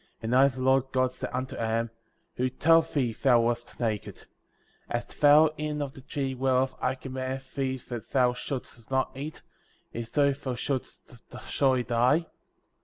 [0.21, 0.21] 17.
[0.23, 1.91] And I, the Lord God, said unto Adam:
[2.37, 4.15] Who told thee thou wast naked ?^
[4.89, 9.43] Hast thou eaten of the tree whereof I commanded thee that thou shouldst not eat,
[9.93, 12.25] if so thou shouldst surely die